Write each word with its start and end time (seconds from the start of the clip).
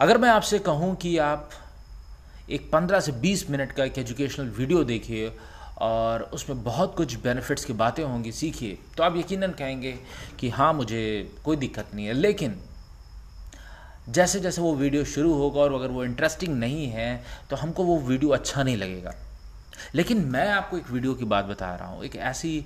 अगर 0.00 0.18
मैं 0.18 0.28
आपसे 0.28 0.58
कहूँ 0.58 0.94
कि 0.96 1.16
आप 1.18 1.50
एक 2.50 2.68
15 2.72 3.00
से 3.00 3.12
20 3.20 3.48
मिनट 3.50 3.70
का 3.72 3.84
एक 3.84 3.98
एजुकेशनल 3.98 4.48
वीडियो 4.56 4.82
देखिए 4.84 5.30
और 5.78 6.22
उसमें 6.34 6.62
बहुत 6.64 6.94
कुछ 6.96 7.14
बेनिफिट्स 7.20 7.64
की 7.64 7.72
बातें 7.72 8.02
होंगी, 8.04 8.32
सीखिए 8.32 8.78
तो 8.96 9.02
आप 9.02 9.16
यकीनन 9.16 9.52
कहेंगे 9.52 9.92
कि 10.40 10.48
हाँ 10.48 10.72
मुझे 10.72 11.30
कोई 11.44 11.56
दिक्कत 11.56 11.94
नहीं 11.94 12.06
है। 12.06 12.12
लेकिन 12.12 12.58
जैसे 14.08 14.40
जैसे 14.40 14.62
वो 14.62 14.74
वीडियो 14.74 15.04
शुरू 15.06 15.32
होगा 15.34 15.60
और 15.60 15.74
अगर 15.74 15.88
वो 15.88 16.04
इंटरेस्टिंग 16.04 16.58
नहीं 16.58 16.86
है 16.88 17.24
तो 17.50 17.56
हमको 17.56 17.84
वो 17.84 17.98
वीडियो 18.00 18.30
अच्छा 18.30 18.62
नहीं 18.62 18.76
लगेगा। 18.76 19.14
लेकिन 19.94 20.24
मैं 20.26 20.48
आपको 20.50 20.76
एक 20.76 20.90
वीडियो 20.90 21.14
की 21.14 21.24
बात 21.24 21.44
बता 21.44 21.74
रहा 21.74 21.88
हूँ, 21.88 22.04
एक 22.04 22.16
ऐसी 22.16 22.64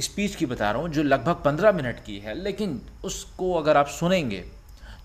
स्पीच 0.00 0.34
की 0.34 0.46
बता 0.46 0.70
रहा 0.70 0.82
हूँ 0.82 0.90
जो 0.90 1.02
लगभग 1.02 1.42
पंद्रह 1.44 1.72
मिनट 1.72 2.04
की 2.04 2.18
है, 2.18 2.34
लेकिन 2.34 2.80
उसको 3.04 3.52
अगर 3.54 3.76
आप 3.76 3.88
सुनेंगे 3.90 4.44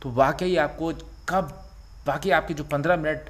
तो 0.02 0.12
वाकई 0.12 0.56
आपको 0.58 0.92
कब, 1.30 1.70
बाकी 2.06 2.32
आपके 2.32 2.54
जो 2.54 2.64
पंद्रह 2.64 2.98
मिनट 2.98 3.30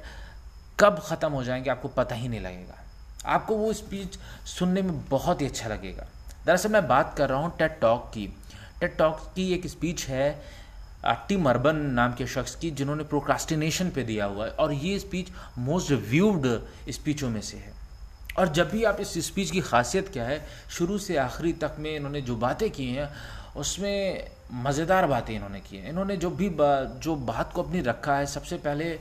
कब 0.80 0.98
ख़त्म 0.98 1.32
हो 1.32 1.44
जाएँगे, 1.44 1.70
आपको 1.70 1.88
पता 1.88 2.14
ही 2.14 2.28
नहीं 2.28 2.40
लगेगा। 2.40 2.80
आपको 3.26 3.56
वो 3.56 3.72
स्पीच 3.72 4.18
सुनने 4.46 4.82
में 4.82 5.04
बहुत 5.08 5.40
ही 5.40 5.46
अच्छा 5.46 5.68
लगेगा। 5.68 6.06
दरअसल 6.46 6.68
मैं 6.68 6.86
बात 6.88 7.14
कर 7.18 7.28
रहा 7.28 7.38
हूँ 7.38 7.56
टेट 7.58 7.78
टॉक 7.80 8.10
की। 8.14 8.26
टेट 8.80 8.96
टॉक 8.96 9.20
की 9.36 9.52
एक 9.52 9.66
स्पीच 9.66 10.06
है 10.06 10.54
टी 11.06 11.36
मरबन 11.36 11.76
नाम 11.76 12.12
के 12.14 12.26
शख्स 12.26 12.54
की, 12.54 12.70
जिन्होंने 12.70 13.04
प्रोक्रास्टिनेशन 13.04 13.90
पे 13.90 14.02
दिया 14.02 14.24
हुआ 14.24 14.44
है, 14.44 14.50
और 14.50 14.72
ये 14.72 14.98
स्पीच 14.98 15.28
मोस्ट 15.58 15.90
रिव्यूड 15.90 16.46
स्पीचों 16.88 17.30
में 17.30 17.40
से 17.40 17.56
है। 17.56 17.72
और 18.38 18.48
जब 18.48 18.70
भी 18.70 18.84
आप 18.84 19.00
इस 19.00 19.26
स्पीच 19.26 19.50
की 19.50 19.60
खासियत 19.60 20.08
क्या 20.08 20.24
है, 20.24 20.46
शुरू 20.70 20.98
से 20.98 21.16
आखिरी 21.16 21.52
तक 21.52 21.76
में 21.78 21.96
इन्होंने 21.96 22.20
जो 22.20 22.36
बातें 22.36 22.70
की 22.70 22.86
हैं, 22.86 23.10
उसमें 23.56 24.30
मज़ेदार 24.52 25.06
बातें 25.06 25.34
इन्होंने 25.34 25.60
की 25.60 25.76
हैं। 25.76 25.88
इन्होंने 25.88 26.16
जो 26.16 26.30
भी 26.30 26.48
बा, 26.50 26.84
जो 26.84 27.16
बात 27.16 27.52
को 27.52 27.62
अपनी 27.62 27.80
रखा 27.80 28.16
है 28.16 28.26
सबसे 28.26 28.56
पहले 28.58 28.98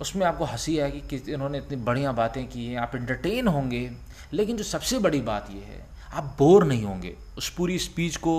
उसमें 0.00 0.24
आपको 0.26 0.44
हँसी 0.44 0.78
आएगी 0.78 1.00
कि 1.10 1.32
इन्होंने 1.32 1.58
इतनी 1.58 1.76
बढ़िया 1.76 2.12
बातें 2.12 2.46
की 2.48 2.66
हैं। 2.66 2.78
आप 2.78 2.94
इंटरटेन 2.96 3.48
होंगे 3.48 3.90
लेकिन 4.32 4.56
जो 4.56 4.64
सबसे 4.64 4.98
बड़ी 4.98 5.20
बात 5.20 5.50
यह 5.50 5.64
है 5.64 5.84
आप 6.12 6.34
बोर 6.38 6.64
नहीं 6.64 6.84
होंगे 6.84 7.14
उस 7.38 7.48
पूरी 7.50 7.78
स्पीच 7.78 8.16
को 8.16 8.34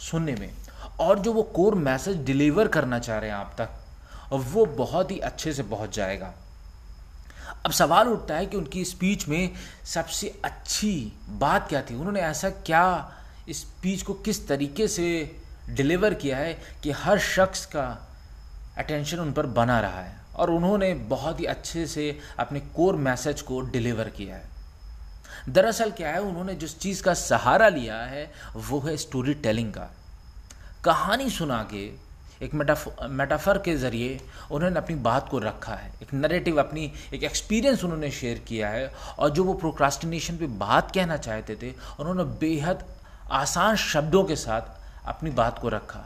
सुनने 0.00 0.34
में। 0.34 0.50
और 1.00 1.18
जो 1.18 1.32
वो 1.32 1.42
कोर 1.42 1.74
मैसेज 1.74 2.24
डिलीवर 2.24 2.68
करना 2.68 2.98
चाह 2.98 3.18
रहे 3.18 3.30
हैं 3.30 3.36
आप 3.36 3.54
तक 3.58 3.68
वो 4.32 4.64
बहुत 4.66 5.10
ही 5.10 5.18
अच्छे 5.18 5.52
से 5.52 5.62
पहुँच 5.62 5.96
जाएगा। 5.96 6.32
अब 7.66 7.72
सवाल 7.72 8.08
उठता 8.08 8.36
है 8.36 8.46
कि 8.46 8.56
उनकी 8.56 8.84
स्पीच 8.84 9.28
में 9.28 9.50
सबसे 9.84 10.28
अच्छी 10.44 11.12
बात 11.30 11.68
क्या 11.68 11.82
थी? 11.82 11.94
उन्होंने 11.94 12.20
ऐसा 12.20 12.50
क्या 12.50 13.12
स्पीच 13.50 14.02
को 14.02 14.14
किस 14.14 14.46
तरीके 14.48 14.88
से 14.88 15.06
डिलीवर 15.68 16.14
किया 16.14 16.36
है 16.36 16.58
कि 16.82 16.90
हर 16.90 17.18
शख्स 17.18 17.64
का 17.66 17.86
अटेंशन 18.78 19.18
उन 19.18 19.32
पर 19.32 19.46
बना 19.46 19.80
रहा 19.80 20.00
है 20.00 20.16
और 20.34 20.50
उन्होंने 20.50 20.92
बहुत 20.94 21.40
ही 21.40 21.44
अच्छे 21.44 21.86
से 21.86 22.18
अपने 22.38 22.60
कोर 22.76 22.96
मैसेज 22.96 23.42
को 23.42 23.60
डिलीवर 23.60 24.08
किया 24.08 24.36
है। 24.36 24.56
दरअसल 25.48 25.90
क्या 25.90 26.10
है, 26.10 26.20
उन्होंने 26.20 26.54
जिस 26.54 26.78
चीज़ 26.78 27.02
का 27.02 27.14
सहारा 27.14 27.68
लिया 27.68 27.96
है, 27.96 28.30
वो 28.56 28.80
है 28.80 28.96
स्टोरी 28.96 29.34
टेलिंग 29.34 29.72
का। 29.72 29.90
कहानी 30.84 31.30
सुना 31.30 31.62
के, 31.72 31.86
एक 32.42 32.54
मेटाफर 32.54 33.58
के 33.58 33.76
ज़रिए 33.76 34.20
उन्होंने 34.50 34.78
अपनी 34.78 34.96
बात 34.96 35.28
को 35.28 35.38
रखा 35.38 35.74
है। 35.74 35.92
एक 36.02 36.14
नरेटिव 36.14 36.60
अपनी, 36.60 36.92
एक 37.14 37.22
एक्सपीरियंस 37.24 37.84
उन्होंने 37.84 38.10
शेयर 38.10 38.38
किया 38.38 38.68
है 38.68 38.92
और 39.18 39.30
जो 39.30 39.44
वो 39.44 39.54
प्रोक्रास्टिनेशन 39.54 40.36
पे 40.36 40.46
बात 40.46 40.94
कहना 40.94 41.16
चाहते 41.18 41.56
थे, 41.62 41.72
उन्होंने 42.00 42.24
बेहद 42.38 42.84
आसान 43.30 43.76
शब्दों 43.76 44.24
के 44.24 44.36
साथ 44.36 44.76
अपनी 45.08 45.30
बात 45.30 45.58
को 45.58 45.68
रखा। 45.68 46.04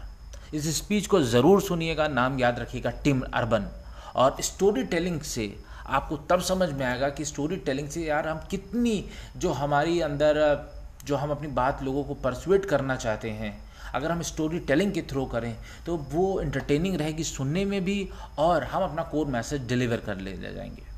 इस 0.55 0.77
स्पीच 0.77 1.07
को 1.07 1.21
ज़रूर 1.23 1.63
सुनिएगा, 1.63 2.09
नाम 2.09 2.39
याद 2.41 2.59
रखिएगा, 2.59 2.91
टिम 3.05 3.23
अर्बन। 3.35 3.69
और 4.15 4.37
स्टोरी 4.41 4.85
टेलिंग 4.85 5.21
से 5.21 5.55
आपको 5.89 6.17
तब 6.31 6.41
समझ 6.41 6.69
में 6.71 6.85
आएगा 6.87 7.09
कि 7.09 7.25
स्टोरी 7.25 7.57
टेलिंग 7.57 7.89
से 7.89 8.03
यार 8.03 8.29
हम 8.29 8.41
कितनी 8.51 9.05
जो 9.37 9.53
हमारी 9.53 10.01
अंदर, 10.01 10.39
जो 11.05 11.17
हम 11.17 11.31
अपनी 11.31 11.49
बात 11.49 11.83
लोगों 11.83 12.05
को 12.05 12.15
परसुएट 12.15 12.65
करना 12.65 12.97
चाहते 12.97 13.31
हैं, 13.31 13.57
अगर 13.95 14.13
हम 14.13 14.23
स्टोरी 14.23 14.59
टेलिंग 14.61 14.93
के 14.93 15.03
थ्रू 15.03 15.25
करें 15.27 15.55
तो 15.87 15.97
वो 16.11 16.41
इंटरटेनिंग 16.41 16.97
रहेगी 16.97 17.25
सुनने 17.25 17.65
में 17.65 17.85
भी 17.85 18.09
और 18.39 18.65
हम 18.65 18.83
अपना 18.83 19.03
कोर 19.03 19.27
मैसेज 19.27 19.67
डिलीवर 19.69 19.97
कर 19.97 20.19
ले 20.19 20.37
जाएँगे। 20.37 20.92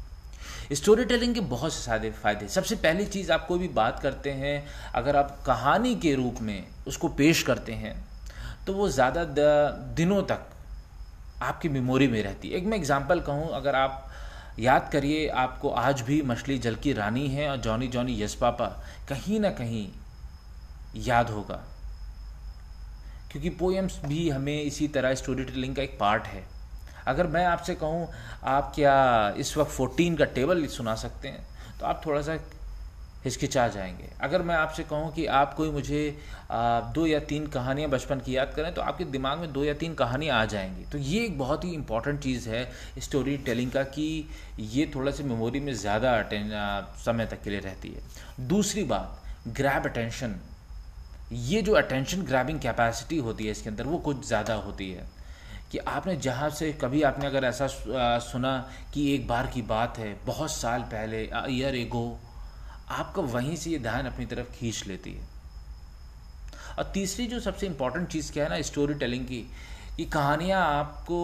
स्टोरी 0.73 1.05
टेलिंग 1.05 1.35
के 1.35 1.41
बहुत 1.43 1.73
से 1.73 1.81
सारे 1.81 2.11
फ़ायदे। 2.13 2.49
सबसे 2.49 2.77
पहली 2.77 3.07
चीज़ 3.07 3.33
आप 3.33 3.47
कोई 3.47 3.59
भी 3.59 3.69
बात 3.71 4.01
करते 4.01 4.31
हैं, 4.33 4.67
अगर 4.95 5.17
आप 5.17 5.39
कहानी 5.47 5.95
के 5.97 6.15
रूप 6.15 6.41
में 6.41 6.65
उसको 6.87 7.09
पेश 7.11 7.43
करते 7.43 7.73
हैं 7.75 7.95
तो 8.67 8.73
वो 8.73 8.89
ज़्यादा 8.91 9.25
दिनों 9.95 10.23
तक 10.23 10.47
आपकी 11.43 11.69
मेमोरी 11.69 12.07
में 12.09 12.23
रहती 12.23 12.49
है। 12.49 12.57
एक 12.57 12.65
मैं 12.65 12.79
एग्जांपल 12.79 13.21
कहूँ, 13.21 13.51
अगर 13.53 13.75
आप 13.75 14.11
याद 14.59 14.89
करिए, 14.93 15.27
आपको 15.29 15.69
आज 15.71 16.01
भी 16.01 16.21
मछली 16.23 16.59
जल 16.59 16.75
की 16.77 16.93
रानी 16.93 17.27
है 17.29 17.49
और 17.51 17.57
जॉनी 17.57 17.89
जॉनी 17.89 18.23
यस 18.23 18.35
पापा, 18.35 18.67
कहीं 19.09 19.41
ना 19.41 19.51
कहीं 19.53 19.89
याद 21.05 21.31
होगा। 21.31 21.63
क्योंकि 23.33 23.51
पोएम्स 23.53 23.99
भी 24.05 24.29
हमें 24.31 24.63
इसी 24.63 24.89
तरह 24.89 25.15
स्टोरी 25.15 25.45
टेलिंग 25.45 25.77
का 25.77 25.83
एक 25.83 25.97
पार्ट 26.01 26.27
है। 26.27 26.43
अगर 27.07 27.27
मैं 27.27 27.45
आपसे 27.47 27.75
कहूँ, 27.75 28.09
आप 28.45 28.73
क्या 28.75 29.35
इस 29.39 29.57
वक्त 29.57 29.71
फोर्टीन 29.71 30.17
का 30.17 30.25
टेबल 30.27 30.67
सुना 30.69 30.95
सकते 30.97 31.29
हैं? 31.29 31.47
तो 31.81 31.87
आप 31.87 32.03
थोड़ा 32.07 32.21
सा 32.23 32.39
हिचकिचा 33.25 33.67
जाएँगे। 33.69 34.09
अगर 34.23 34.43
मैं 34.43 34.55
आपसे 34.55 34.83
कहूँ 34.83 35.13
कि 35.13 35.25
आप 35.27 35.55
कोई 35.55 35.71
मुझे 35.71 36.01
दो 36.95 37.07
या 37.07 37.19
तीन 37.21 37.47
कहानियाँ 37.47 37.91
बचपन 37.91 38.21
की 38.21 38.37
याद 38.37 38.53
करें 38.57 38.73
तो 38.75 38.83
आपके 38.83 39.05
दिमाग 39.07 39.39
में 39.39 39.53
दो 39.53 39.65
या 39.65 39.75
तीन 39.75 39.95
कहानियाँ 39.95 40.41
आ 40.41 40.45
जाएँगी। 40.45 40.85
तो 40.93 40.99
ये 40.99 41.25
एक 41.25 41.39
बहुत 41.39 41.65
ही 41.65 41.71
इंपॉर्टेंट 41.73 42.21
चीज़ 42.21 42.49
है 42.49 42.69
स्टोरी 42.99 43.37
टेलिंग 43.47 43.71
का 43.71 43.83
कि 43.95 44.29
ये 44.61 44.91
थोड़ा 44.95 45.13
सा 45.13 45.25
मेमोरी 45.25 45.61
में 45.61 45.73
ज़्यादा 45.75 46.13
समय 47.05 47.27
तक 47.27 47.43
के 47.43 47.51
लिए 47.51 47.61
रहती 47.61 47.89
है। 47.89 48.47
दूसरी 48.49 48.85
बात 48.85 49.23
ग्रैब 49.51 49.87
अटेंशन 49.87 50.37
ये 51.33 51.63
जो 51.63 51.73
अटेंशन 51.75 52.23
ग्रैबिंग 52.23 52.61
कैपेसिटी 52.61 53.19
होती 53.19 53.45
है 53.45 53.51
इसके 53.51 53.69
अंदर, 53.71 53.85
वो 53.85 53.99
कुछ 53.99 54.27
ज़्यादा 54.27 54.55
होती 54.57 54.91
है। 54.91 55.07
कि 55.75 55.79
आपने 55.81 56.15
जहाँ 56.17 56.49
से 56.51 56.73
कभी 56.73 57.03
आपने 57.03 57.27
अगर 57.27 57.45
ऐसा 57.45 57.67
सुना 58.23 58.51
कि 58.95 59.15
एक 59.15 59.27
बार 59.29 59.47
की 59.47 59.63
बात 59.63 59.99
है 59.99 60.13
बहुत 60.27 60.51
साल 60.51 60.83
पहले 60.93 61.23
ईयर 61.51 61.77
एगो 61.77 62.03
आपका 62.93 63.23
वहीं 63.33 63.57
से 63.57 63.71
ये 63.71 63.79
ध्यान 63.79 64.07
अपनी 64.07 64.27
तरफ़ 64.27 64.53
खींच 64.53 64.83
लेती 64.87 65.13
है। 65.13 65.27
और 66.79 66.91
तीसरी 66.95 67.27
जो 67.27 67.41
सबसे 67.41 67.67
इंपॉर्टेंट 67.67 68.09
चीज़ 68.09 68.33
क्या 68.33 68.45
है 68.45 68.51
ना 68.51 68.61
स्टोरी 68.63 68.95
टेलिंग 68.95 69.25
की 69.27 69.41
कि 69.97 70.05
कहानियाँ 70.07 70.63
आपको 70.69 71.19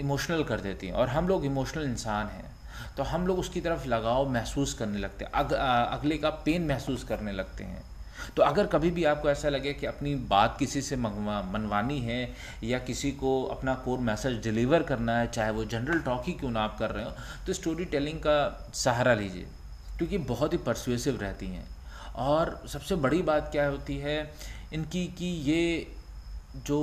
इमोशनल 0.00 0.44
कर 0.44 0.60
देती 0.60 0.86
हैं। 0.86 0.94
और 0.94 1.08
हम 1.08 1.28
लोग 1.28 1.44
इमोशनल 1.44 1.84
इंसान 1.84 2.26
हैं 2.26 2.52
तो 2.96 3.02
हम 3.04 3.26
लोग 3.26 3.38
उसकी 3.38 3.60
तरफ़ 3.60 3.88
लगाव 3.88 4.28
महसूस 4.30 4.74
करने 4.74 4.98
लगते 4.98 5.24
हैं 5.24 5.32
अग, 5.32 5.52
अगले 5.52 6.18
का 6.18 6.30
पेन 6.44 6.66
महसूस 6.66 7.04
करने 7.04 7.32
लगते 7.32 7.64
हैं। 7.64 7.82
तो 8.36 8.42
अगर 8.42 8.66
कभी 8.66 8.90
भी 8.90 9.04
आपको 9.04 9.30
ऐसा 9.30 9.48
लगे 9.48 9.72
कि 9.72 9.86
अपनी 9.86 10.14
बात 10.28 10.56
किसी 10.58 10.82
से 10.82 10.96
मनवानी 10.96 11.98
है 12.00 12.34
या 12.64 12.78
किसी 12.80 13.10
को 13.12 13.42
अपना 13.46 13.74
कोर 13.84 13.98
मैसेज 14.00 14.40
डिलीवर 14.42 14.82
करना 14.82 15.18
है, 15.18 15.26
चाहे 15.26 15.50
वो 15.50 15.64
जनरल 15.66 16.00
टॉक 16.00 16.22
ही 16.26 16.32
क्यों 16.34 16.50
ना 16.50 16.62
आप 16.62 16.78
कर 16.78 16.90
रहे 16.90 17.04
हो 17.04 17.10
तो 17.46 17.52
स्टोरी 17.52 17.84
टेलिंग 17.86 18.18
का 18.18 18.70
सहारा 18.74 19.14
लीजिए, 19.14 19.46
क्योंकि 19.98 20.18
बहुत 20.26 20.52
ही 20.52 20.58
परसुएसिव 20.60 21.18
रहती 21.20 21.46
हैं। 21.46 21.66
और 22.16 22.62
सबसे 22.68 22.96
बड़ी 22.96 23.22
बात 23.22 23.48
क्या 23.52 23.66
होती 23.66 23.96
है, 23.98 24.18
इनकी 24.72 25.06
कि 25.18 25.26
ये 25.44 25.86
जो 26.58 26.80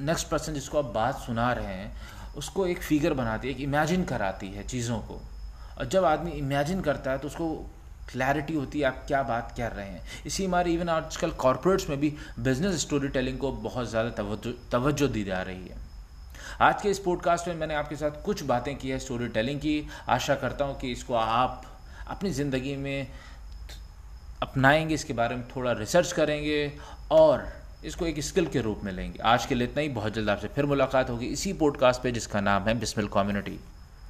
नेक्स्ट 0.00 0.28
पर्सन 0.28 0.54
जिसको 0.54 0.78
आप 0.78 0.92
बात 0.94 1.18
सुना 1.18 1.52
रहे 1.52 1.74
हैं, 1.74 1.92
उसको 2.36 2.66
एक 2.66 2.82
फिगर 2.82 3.14
बनाती 3.14 3.48
है, 3.48 3.54
एक 3.54 3.60
इमेजिन 3.60 4.04
कराती 4.04 4.48
है 4.48 4.66
चीज़ों 4.66 4.98
को। 5.00 5.20
और 5.78 5.86
जब 5.86 6.04
आदमी 6.04 6.30
इमेजिन 6.32 6.80
करता 6.80 7.10
है 7.10 7.18
तो 7.18 7.28
उसको 7.28 7.48
क्लैरिटी 8.12 8.54
होती 8.54 8.80
है, 8.80 8.84
आप 8.86 9.04
क्या 9.06 9.22
बात 9.22 9.52
कर 9.56 9.72
रहे 9.72 9.86
हैं। 9.86 10.02
इसी 10.26 10.44
हमारे 10.44 10.72
इवन 10.72 10.88
आजकल 10.88 11.30
कॉरपोरेट्स 11.38 11.88
में 11.88 11.98
भी 12.00 12.14
बिज़नेस 12.38 12.80
स्टोरी 12.80 13.08
टेलिंग 13.08 13.38
को 13.38 13.52
बहुत 13.52 13.88
ज़्यादा 13.90 14.24
तवज्जो 14.72 15.08
दी 15.08 15.24
जा 15.24 15.42
रही 15.42 15.68
है। 15.68 15.76
आज 16.60 16.82
के 16.82 16.90
इस 16.90 16.98
पॉडकास्ट 16.98 17.48
में 17.48 17.54
मैंने 17.54 17.74
आपके 17.74 17.96
साथ 17.96 18.22
कुछ 18.24 18.42
बातें 18.44 18.74
की 18.76 18.90
है 18.90 18.98
स्टोरी 18.98 19.28
टेलिंग 19.28 19.60
की। 19.60 19.86
आशा 20.08 20.34
करता 20.34 20.64
हूँ 20.64 20.78
कि 20.80 20.92
इसको 20.92 21.14
आप 21.14 21.64
अपनी 22.08 22.30
ज़िंदगी 22.30 22.76
में 22.76 23.06
अपनाएँगे, 24.42 24.94
इसके 24.94 25.12
बारे 25.12 25.36
में 25.36 25.44
थोड़ा 25.48 25.72
रिसर्च 25.72 26.12
करेंगे 26.12 26.72
और 27.10 27.46
इसको 27.84 28.06
एक 28.06 28.20
स्किल 28.20 28.46
के 28.46 28.60
रूप 28.60 28.80
में 28.84 28.92
लेंगे। 28.92 29.18
आज 29.22 29.46
के 29.46 29.54
लिए 29.54 29.66
इतना 29.66 29.82
ही। 29.82 29.88
बहुत 29.90 30.14
जल्द 30.14 30.30
आपसे 30.30 30.48
फिर 30.48 30.66
मुलाकात 30.66 31.10
होगी 31.10 31.26
इसी 31.26 31.52
पॉडकास्ट 31.54 32.02
पे, 32.02 32.12
जिसका 32.12 32.40
नाम 32.40 32.68
है 32.68 32.78
बिस्मिल 32.78 33.08
कम्युनिटी 33.08 33.58